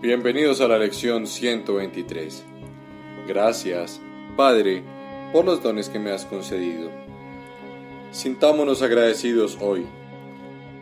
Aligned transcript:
Bienvenidos 0.00 0.60
a 0.60 0.68
la 0.68 0.78
lección 0.78 1.26
123. 1.26 2.44
Gracias, 3.26 4.00
Padre, 4.36 4.84
por 5.32 5.44
los 5.44 5.60
dones 5.60 5.88
que 5.88 5.98
me 5.98 6.12
has 6.12 6.24
concedido. 6.24 6.88
Sintámonos 8.12 8.80
agradecidos 8.80 9.58
hoy. 9.60 9.86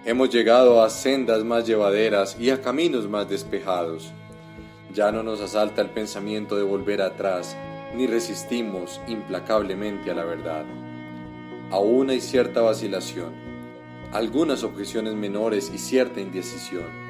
Hemos 0.05 0.29
llegado 0.29 0.83
a 0.83 0.91
sendas 0.91 1.45
más 1.45 1.67
llevaderas 1.67 2.37
y 2.39 2.51
a 2.51 2.61
caminos 2.61 3.09
más 3.09 3.27
despejados. 3.27 4.13
Ya 4.93 5.11
no 5.11 5.23
nos 5.23 5.41
asalta 5.41 5.81
el 5.81 5.89
pensamiento 5.89 6.55
de 6.55 6.65
volver 6.65 7.01
atrás, 7.01 7.57
ni 7.95 8.07
resistimos 8.07 9.01
implacablemente 9.09 10.11
a 10.11 10.15
la 10.15 10.25
verdad. 10.25 10.67
Aún 11.71 12.11
hay 12.11 12.21
cierta 12.21 12.61
vacilación, 12.61 13.33
algunas 14.13 14.63
objeciones 14.63 15.15
menores 15.15 15.73
y 15.75 15.79
cierta 15.79 16.21
indecisión 16.21 17.06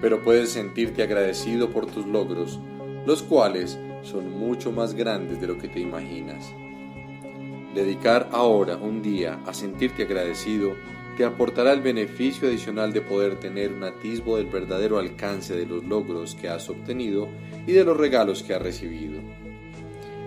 pero 0.00 0.22
puedes 0.22 0.50
sentirte 0.50 1.02
agradecido 1.02 1.70
por 1.70 1.86
tus 1.86 2.06
logros, 2.06 2.60
los 3.06 3.22
cuales 3.22 3.78
son 4.02 4.38
mucho 4.38 4.70
más 4.72 4.94
grandes 4.94 5.40
de 5.40 5.46
lo 5.46 5.58
que 5.58 5.68
te 5.68 5.80
imaginas. 5.80 6.52
Dedicar 7.74 8.28
ahora 8.32 8.76
un 8.76 9.02
día 9.02 9.40
a 9.46 9.54
sentirte 9.54 10.04
agradecido 10.04 10.76
te 11.16 11.24
aportará 11.24 11.72
el 11.72 11.80
beneficio 11.80 12.48
adicional 12.48 12.92
de 12.92 13.00
poder 13.00 13.36
tener 13.36 13.72
un 13.72 13.84
atisbo 13.84 14.36
del 14.36 14.46
verdadero 14.46 14.98
alcance 14.98 15.54
de 15.54 15.66
los 15.66 15.84
logros 15.84 16.34
que 16.34 16.48
has 16.48 16.68
obtenido 16.68 17.28
y 17.66 17.72
de 17.72 17.84
los 17.84 17.96
regalos 17.96 18.42
que 18.42 18.54
has 18.54 18.62
recibido. 18.62 19.20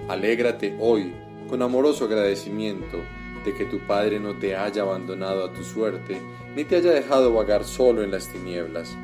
Alégrate 0.07 0.75
hoy 0.79 1.13
con 1.49 1.61
amoroso 1.61 2.05
agradecimiento 2.05 2.99
de 3.45 3.53
que 3.53 3.65
tu 3.65 3.79
Padre 3.79 4.19
no 4.19 4.37
te 4.37 4.55
haya 4.55 4.81
abandonado 4.81 5.45
a 5.45 5.53
tu 5.53 5.63
suerte 5.63 6.19
ni 6.55 6.63
te 6.63 6.77
haya 6.77 6.91
dejado 6.91 7.33
vagar 7.33 7.63
solo 7.63 8.01
en 8.01 8.11
las 8.11 8.31
tinieblas 8.31 8.97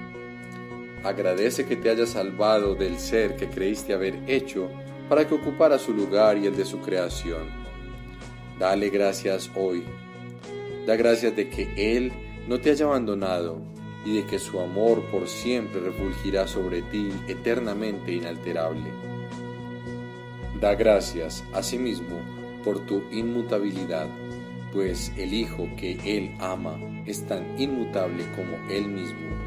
Agradece 1.03 1.65
que 1.65 1.75
te 1.75 1.89
haya 1.89 2.05
salvado 2.05 2.75
del 2.75 2.97
ser 2.97 3.35
que 3.35 3.49
creíste 3.49 3.93
haber 3.93 4.19
hecho 4.27 4.69
para 5.09 5.27
que 5.27 5.35
ocupara 5.35 5.77
su 5.77 5.93
lugar 5.93 6.37
y 6.37 6.47
el 6.47 6.55
de 6.55 6.63
su 6.63 6.79
creación. 6.79 7.49
Dale 8.57 8.89
gracias 8.89 9.51
hoy. 9.55 9.83
Da 10.87 10.95
gracias 10.95 11.35
de 11.35 11.49
que 11.49 11.67
Él 11.75 12.13
no 12.47 12.59
te 12.59 12.71
haya 12.71 12.85
abandonado 12.85 13.61
y 14.05 14.15
de 14.15 14.25
que 14.25 14.39
su 14.39 14.59
amor 14.59 15.03
por 15.11 15.27
siempre 15.27 15.81
refulgirá 15.81 16.47
sobre 16.47 16.81
ti 16.83 17.09
eternamente 17.27 18.13
inalterable. 18.13 18.89
Da 20.61 20.75
gracias 20.75 21.43
asimismo 21.53 22.21
por 22.63 22.85
tu 22.85 23.03
inmutabilidad, 23.11 24.07
pues 24.71 25.11
el 25.17 25.33
Hijo 25.33 25.67
que 25.75 25.97
Él 26.05 26.33
ama 26.39 26.79
es 27.05 27.27
tan 27.27 27.59
inmutable 27.59 28.23
como 28.35 28.57
Él 28.69 28.87
mismo. 28.87 29.42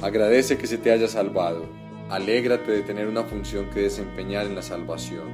Agradece 0.00 0.56
que 0.56 0.68
se 0.68 0.78
te 0.78 0.92
haya 0.92 1.08
salvado. 1.08 1.66
Alégrate 2.08 2.70
de 2.70 2.82
tener 2.82 3.08
una 3.08 3.24
función 3.24 3.68
que 3.70 3.80
desempeñar 3.80 4.46
en 4.46 4.54
la 4.54 4.62
salvación. 4.62 5.26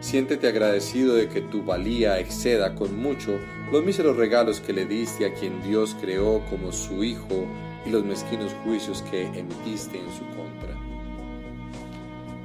Siéntete 0.00 0.48
agradecido 0.48 1.14
de 1.14 1.30
que 1.30 1.40
tu 1.40 1.64
valía 1.64 2.20
exceda 2.20 2.74
con 2.74 2.94
mucho 2.94 3.40
los 3.72 3.82
míseros 3.82 4.18
regalos 4.18 4.60
que 4.60 4.74
le 4.74 4.84
diste 4.84 5.24
a 5.24 5.32
quien 5.32 5.62
Dios 5.62 5.96
creó 5.98 6.44
como 6.50 6.72
su 6.72 7.02
Hijo 7.02 7.46
y 7.86 7.90
los 7.90 8.04
mezquinos 8.04 8.54
juicios 8.64 9.02
que 9.10 9.22
emitiste 9.22 9.98
en 9.98 10.12
su 10.12 10.26
contra. 10.36 10.76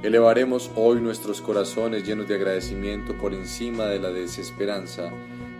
Elevaremos 0.02 0.70
hoy 0.74 1.02
nuestros 1.02 1.42
corazones 1.42 2.06
llenos 2.06 2.28
de 2.28 2.36
agradecimiento 2.36 3.14
por 3.18 3.34
encima 3.34 3.84
de 3.84 3.98
la 3.98 4.08
desesperanza 4.08 5.10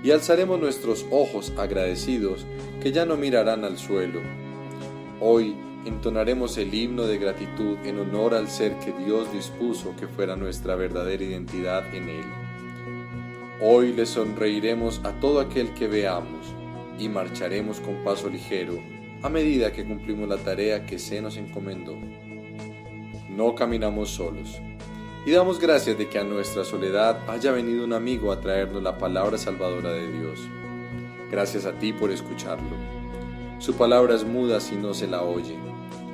y 0.02 0.10
alzaremos 0.10 0.58
nuestros 0.58 1.04
ojos 1.10 1.52
agradecidos 1.58 2.46
que 2.82 2.92
ya 2.92 3.04
no 3.04 3.18
mirarán 3.18 3.64
al 3.64 3.76
suelo. 3.76 4.20
Hoy 5.20 5.54
entonaremos 5.84 6.56
el 6.58 6.72
himno 6.72 7.04
de 7.04 7.18
gratitud 7.18 7.76
en 7.84 7.98
honor 7.98 8.34
al 8.34 8.48
ser 8.48 8.78
que 8.78 8.92
Dios 8.92 9.32
dispuso 9.32 9.94
que 9.96 10.06
fuera 10.06 10.36
nuestra 10.36 10.74
verdadera 10.76 11.24
identidad 11.24 11.94
en 11.94 12.08
Él. 12.08 12.24
Hoy 13.60 13.92
le 13.92 14.06
sonreiremos 14.06 15.00
a 15.04 15.12
todo 15.20 15.40
aquel 15.40 15.72
que 15.74 15.88
veamos 15.88 16.54
y 16.98 17.08
marcharemos 17.08 17.80
con 17.80 18.02
paso 18.04 18.28
ligero 18.28 18.78
a 19.22 19.28
medida 19.28 19.72
que 19.72 19.84
cumplimos 19.84 20.28
la 20.28 20.36
tarea 20.36 20.84
que 20.84 20.98
se 20.98 21.22
nos 21.22 21.36
encomendó. 21.36 21.96
No 23.28 23.54
caminamos 23.54 24.10
solos 24.10 24.60
y 25.24 25.30
damos 25.30 25.60
gracias 25.60 25.96
de 25.96 26.08
que 26.08 26.18
a 26.18 26.24
nuestra 26.24 26.64
soledad 26.64 27.18
haya 27.28 27.52
venido 27.52 27.84
un 27.84 27.92
amigo 27.92 28.32
a 28.32 28.40
traernos 28.40 28.82
la 28.82 28.98
palabra 28.98 29.38
salvadora 29.38 29.92
de 29.92 30.10
Dios. 30.10 30.40
Gracias 31.30 31.64
a 31.64 31.72
ti 31.72 31.92
por 31.92 32.10
escucharlo. 32.10 33.01
Su 33.62 33.74
palabra 33.74 34.16
es 34.16 34.24
muda 34.24 34.58
si 34.58 34.74
no 34.74 34.92
se 34.92 35.06
la 35.06 35.22
oye 35.22 35.56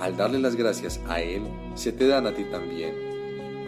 al 0.01 0.19
darle 0.19 0.39
las 0.39 0.55
gracias 0.55 1.01
a 1.09 1.23
Él, 1.23 1.45
se 1.75 1.93
te 1.93 2.07
dan 2.07 2.27
a 2.27 2.35
ti 2.35 2.45
también. 2.45 2.93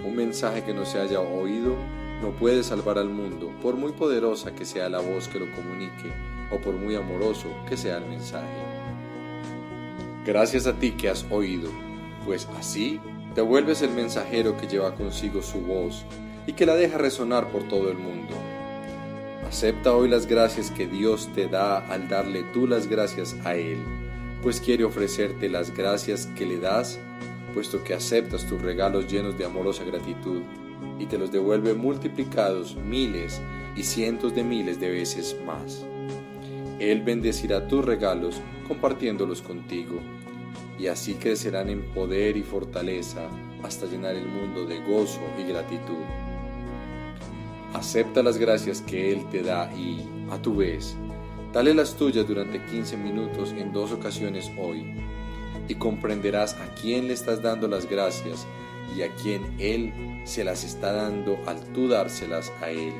Un 0.04 0.14
mensaje 0.14 0.62
que 0.62 0.74
no 0.74 0.84
se 0.84 1.00
haya 1.00 1.18
oído 1.18 1.76
no 2.20 2.32
puede 2.32 2.62
salvar 2.62 2.98
al 2.98 3.08
mundo, 3.08 3.50
por 3.62 3.76
muy 3.76 3.92
poderosa 3.92 4.54
que 4.54 4.66
sea 4.66 4.90
la 4.90 5.00
voz 5.00 5.28
que 5.28 5.40
lo 5.40 5.50
comunique 5.52 6.12
o 6.52 6.60
por 6.60 6.74
muy 6.74 6.94
amoroso 6.94 7.48
que 7.66 7.78
sea 7.78 7.96
el 7.96 8.04
mensaje. 8.04 8.46
Gracias 10.26 10.66
a 10.66 10.74
ti 10.74 10.90
que 10.90 11.08
has 11.08 11.24
oído, 11.30 11.70
pues 12.26 12.46
así 12.58 13.00
te 13.34 13.40
vuelves 13.40 13.80
el 13.80 13.92
mensajero 13.92 14.58
que 14.58 14.68
lleva 14.68 14.94
consigo 14.94 15.40
su 15.40 15.62
voz 15.62 16.04
y 16.46 16.52
que 16.52 16.66
la 16.66 16.74
deja 16.74 16.98
resonar 16.98 17.48
por 17.48 17.62
todo 17.62 17.90
el 17.90 17.96
mundo. 17.96 18.34
Acepta 19.50 19.94
hoy 19.94 20.08
las 20.08 20.26
gracias 20.26 20.70
que 20.70 20.86
Dios 20.86 21.28
te 21.34 21.48
da 21.48 21.78
al 21.88 22.08
darle 22.08 22.44
tú 22.54 22.66
las 22.66 22.86
gracias 22.86 23.36
a 23.44 23.56
Él 23.56 23.78
pues 24.42 24.60
quiere 24.60 24.84
ofrecerte 24.84 25.48
las 25.48 25.74
gracias 25.74 26.26
que 26.36 26.46
le 26.46 26.58
das, 26.58 26.98
puesto 27.52 27.82
que 27.84 27.94
aceptas 27.94 28.46
tus 28.46 28.60
regalos 28.60 29.06
llenos 29.10 29.36
de 29.36 29.44
amorosa 29.44 29.84
gratitud 29.84 30.42
y 30.98 31.06
te 31.06 31.18
los 31.18 31.30
devuelve 31.30 31.74
multiplicados 31.74 32.76
miles 32.76 33.40
y 33.76 33.82
cientos 33.82 34.34
de 34.34 34.44
miles 34.44 34.80
de 34.80 34.90
veces 34.90 35.36
más. 35.44 35.84
Él 36.78 37.02
bendecirá 37.02 37.68
tus 37.68 37.84
regalos 37.84 38.40
compartiéndolos 38.66 39.42
contigo, 39.42 40.00
y 40.78 40.86
así 40.86 41.14
crecerán 41.14 41.68
en 41.68 41.82
poder 41.92 42.38
y 42.38 42.42
fortaleza 42.42 43.28
hasta 43.62 43.84
llenar 43.84 44.14
el 44.14 44.26
mundo 44.26 44.64
de 44.64 44.78
gozo 44.78 45.20
y 45.38 45.42
gratitud. 45.46 46.29
Acepta 47.74 48.22
las 48.22 48.38
gracias 48.38 48.82
que 48.82 49.12
Él 49.12 49.26
te 49.30 49.42
da 49.42 49.72
y, 49.74 50.04
a 50.30 50.40
tu 50.42 50.56
vez, 50.56 50.96
Dale 51.52 51.74
las 51.74 51.96
tuyas 51.96 52.28
durante 52.28 52.64
15 52.64 52.96
minutos 52.96 53.52
en 53.58 53.72
dos 53.72 53.90
ocasiones 53.90 54.52
hoy 54.56 54.94
y 55.66 55.74
comprenderás 55.74 56.54
a 56.54 56.72
quién 56.80 57.08
le 57.08 57.14
estás 57.14 57.42
dando 57.42 57.66
las 57.66 57.90
gracias 57.90 58.46
y 58.96 59.02
a 59.02 59.12
quién 59.16 59.42
Él 59.58 59.92
se 60.24 60.44
las 60.44 60.62
está 60.62 60.92
dando 60.92 61.38
al 61.46 61.60
tú 61.72 61.88
dárselas 61.88 62.52
a 62.62 62.70
Él. 62.70 62.92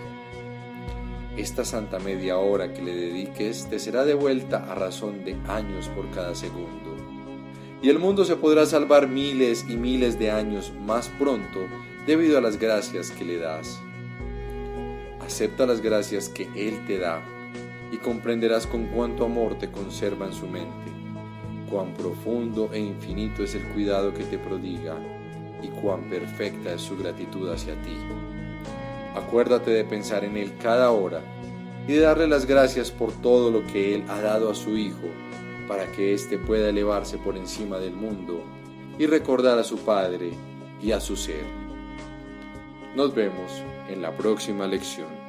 Esta 1.37 1.65
santa 1.65 2.01
media 2.01 2.39
hora 2.39 2.75
que 2.75 2.83
le 2.83 2.93
dediques 2.93 3.69
te 3.71 3.79
será 3.79 4.05
devuelta 4.05 4.69
a 4.71 4.75
razón 4.75 5.25
de 5.25 5.37
años 5.47 5.89
por 5.89 6.11
cada 6.11 6.35
segundo. 6.35 6.97
Y 7.83 7.89
el 7.89 8.01
mundo 8.01 8.25
se 8.25 8.35
podrá 8.35 8.67
salvar 8.67 9.07
miles 9.07 9.65
y 9.69 9.77
miles 9.77 10.19
de 10.19 10.33
años 10.33 10.73
más 10.85 11.09
pronto 11.21 11.61
debido 12.05 12.37
a 12.37 12.41
las 12.41 12.59
gracias 12.59 13.13
que 13.13 13.25
le 13.25 13.39
das. 13.39 13.81
Acepta 15.31 15.65
las 15.65 15.81
gracias 15.81 16.29
que 16.29 16.49
Él 16.57 16.85
te 16.89 16.99
da 16.99 17.23
y 17.93 17.99
comprenderás 17.99 18.67
con 18.67 18.89
cuánto 18.89 19.25
amor 19.25 19.57
te 19.59 19.71
conserva 19.71 20.27
en 20.27 20.33
su 20.33 20.49
mente, 20.49 20.91
cuán 21.71 21.95
profundo 21.95 22.69
e 22.73 22.81
infinito 22.81 23.45
es 23.45 23.55
el 23.55 23.63
cuidado 23.69 24.13
que 24.13 24.25
te 24.25 24.39
prodiga 24.39 24.97
y 25.63 25.69
cuán 25.69 26.11
perfecta 26.11 26.75
es 26.75 26.83
su 26.83 26.99
gratitud 26.99 27.49
hacia 27.49 27.81
ti. 27.81 27.97
Acuérdate 29.15 29.71
de 29.71 29.85
pensar 29.85 30.25
en 30.25 30.37
Él 30.37 30.53
cada 30.61 30.91
hora 30.91 31.23
y 31.87 31.93
de 31.93 32.01
darle 32.01 32.27
las 32.27 32.45
gracias 32.45 32.91
por 32.91 33.13
todo 33.23 33.53
lo 33.53 33.65
que 33.69 33.95
Él 33.95 34.05
ha 34.09 34.21
dado 34.21 34.51
a 34.51 34.55
su 34.57 34.77
Hijo, 34.77 35.07
para 35.69 35.87
que 35.93 36.13
éste 36.13 36.39
pueda 36.39 36.71
elevarse 36.71 37.19
por 37.19 37.37
encima 37.37 37.79
del 37.79 37.95
mundo 37.95 38.43
y 38.99 39.07
recordar 39.07 39.61
a 39.61 39.65
su 39.65 39.79
Padre 39.79 40.33
y 40.83 40.91
a 40.91 40.99
su 40.99 41.15
ser. 41.15 41.45
Nos 42.97 43.15
vemos 43.15 43.63
en 43.89 44.03
la 44.03 44.17
próxima 44.17 44.67
lección. 44.67 45.20